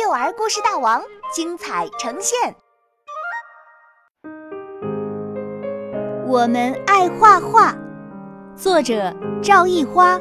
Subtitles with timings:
[0.00, 1.02] 幼儿故事大王
[1.34, 2.54] 精彩呈现。
[6.24, 7.76] 我们爱画画，
[8.54, 10.20] 作者赵一花。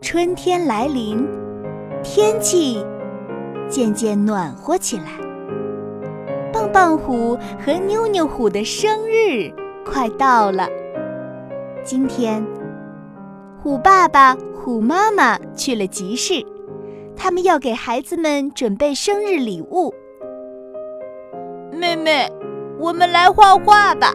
[0.00, 1.28] 春天来临，
[2.02, 2.82] 天气
[3.68, 5.04] 渐渐暖和起来。
[6.50, 9.52] 棒棒虎和妞妞虎的生日
[9.84, 10.66] 快到了，
[11.84, 12.42] 今天，
[13.62, 16.42] 虎爸爸、虎妈妈去了集市。
[17.16, 19.94] 他们要给孩子们准备生日礼物。
[21.72, 22.30] 妹妹，
[22.78, 24.12] 我们来画画吧。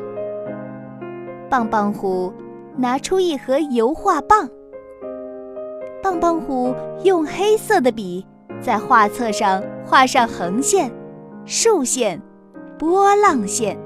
[1.49, 2.31] 棒棒虎
[2.77, 4.47] 拿出一盒油画棒。
[6.01, 8.25] 棒棒虎用黑色的笔
[8.61, 10.91] 在画册上画上横线、
[11.45, 12.21] 竖线、
[12.77, 13.77] 波浪线。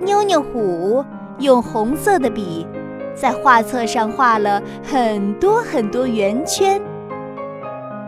[0.00, 1.04] 妞妞虎
[1.38, 2.66] 用红色的笔
[3.14, 6.80] 在画册上画了很多很多圆圈。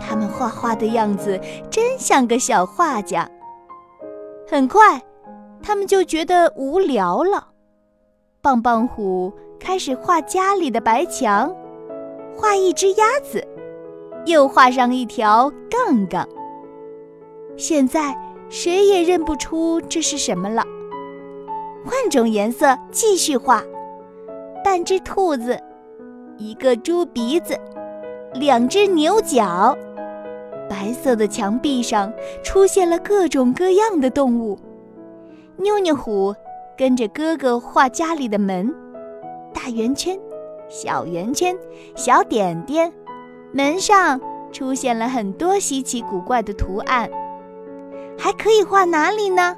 [0.07, 3.29] 他们画画的样子真像个小画家。
[4.49, 5.01] 很快，
[5.63, 7.49] 他们就觉得无聊了。
[8.43, 11.55] 棒棒虎开始画家里的白墙，
[12.37, 13.47] 画一只鸭子，
[14.27, 16.29] 又画上一条杠杠。
[17.57, 18.17] 现在
[18.49, 20.65] 谁也认不出这是什么了。
[21.85, 23.63] 换种颜色继续画，
[24.65, 25.59] 半只兔子，
[26.37, 27.57] 一个猪鼻子，
[28.35, 29.77] 两只牛角。
[30.83, 34.59] 白色的墙壁上出现了各种各样的动物。
[35.57, 36.35] 妞妞虎
[36.77, 38.75] 跟着哥哥画家里的门，
[39.55, 40.19] 大圆圈、
[40.69, 41.57] 小圆圈、
[41.95, 42.93] 小点点，
[43.53, 47.09] 门上出现了很多稀奇古怪的图案。
[48.19, 49.57] 还可以画哪里呢？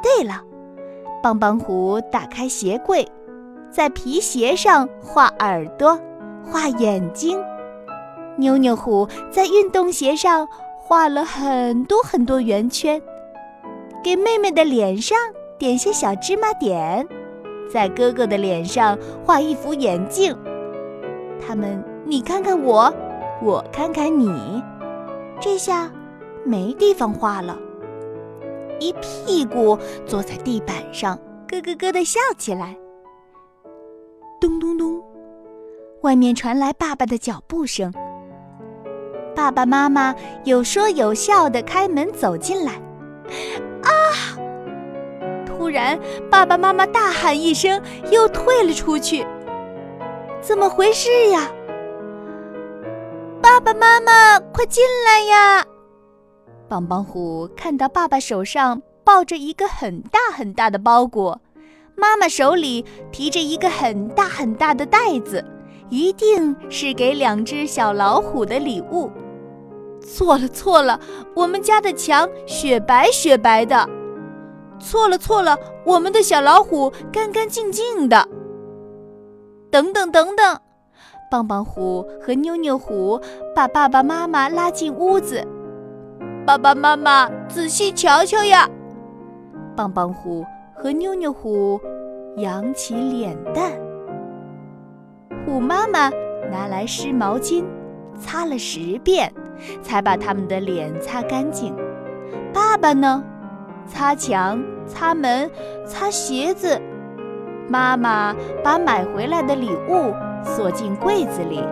[0.00, 0.44] 对了，
[1.20, 3.04] 棒棒虎打开鞋柜，
[3.72, 5.98] 在皮鞋上画耳朵，
[6.46, 7.42] 画眼睛。
[8.38, 13.02] 妞妞虎在运动鞋上画了很多很多圆圈，
[14.02, 15.18] 给妹妹的脸上
[15.58, 17.06] 点些小芝麻点，
[17.70, 20.36] 在哥哥的脸上画一副眼镜。
[21.44, 22.92] 他们你看看我，
[23.42, 24.62] 我看看你，
[25.40, 25.90] 这下
[26.44, 27.58] 没地方画了，
[28.78, 32.76] 一屁股坐在地板上，咯咯咯的笑起来。
[34.40, 35.02] 咚咚咚，
[36.02, 37.92] 外面传来爸爸的脚步声。
[39.38, 40.12] 爸爸妈妈
[40.42, 42.72] 有说有笑的开门走进来，
[43.82, 43.88] 啊！
[45.46, 45.96] 突然，
[46.28, 49.24] 爸爸妈妈大喊一声，又退了出去。
[50.40, 51.48] 怎么回事呀？
[53.40, 55.64] 爸爸妈妈，快进来呀！
[56.68, 61.40] 棒棒虎看到爸爸手上抱着一个很大很大的包裹，
[61.94, 65.44] 妈妈手里提着一个很大很大的袋子，
[65.90, 69.08] 一定是给两只小老虎的礼物。
[70.00, 70.98] 错了错了，
[71.34, 73.88] 我们家的墙雪白雪白的。
[74.80, 78.28] 错了错了，我们的小老虎干干净净的。
[79.70, 80.60] 等等等等，
[81.30, 83.20] 棒棒虎和妞妞虎
[83.54, 85.46] 把爸爸妈妈拉进屋子。
[86.46, 88.68] 爸爸妈妈，仔细瞧瞧呀！
[89.76, 90.44] 棒棒虎
[90.74, 91.78] 和妞妞虎
[92.36, 93.72] 扬起脸蛋。
[95.44, 96.08] 虎妈妈
[96.50, 97.64] 拿来湿毛巾，
[98.18, 99.30] 擦了十遍。
[99.82, 101.74] 才把他们的脸擦干净。
[102.52, 103.22] 爸爸呢？
[103.86, 105.50] 擦墙、擦门、
[105.86, 106.78] 擦鞋子。
[107.68, 110.14] 妈妈把买回来的礼物
[110.44, 111.62] 锁进柜子里。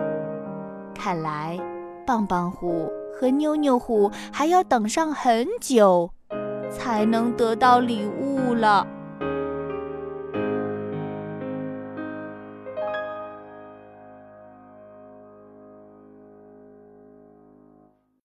[0.95, 1.59] 看来，
[2.07, 6.09] 棒棒虎和妞妞虎还要等上很久，
[6.71, 8.87] 才能得到礼物了。